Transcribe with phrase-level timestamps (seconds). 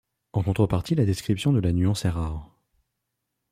[0.33, 2.49] En contrepartie, la description de la nuance est rare.